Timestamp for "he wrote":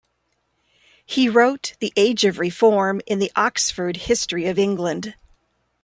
1.05-1.75